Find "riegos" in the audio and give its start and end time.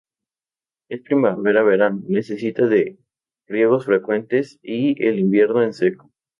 3.45-3.85